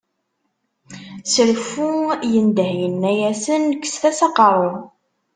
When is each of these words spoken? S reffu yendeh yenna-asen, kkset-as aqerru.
S 1.31 1.35
reffu 1.47 1.91
yendeh 2.31 2.71
yenna-asen, 2.79 3.63
kkset-as 3.81 4.19
aqerru. 4.27 4.71